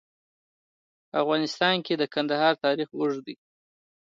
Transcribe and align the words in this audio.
په 1.09 1.15
افغانستان 1.23 1.75
کې 1.85 1.93
د 1.97 2.03
پکتیکا 2.13 2.49
تاریخ 2.65 2.89
اوږد 2.93 3.21
دی. 3.27 3.35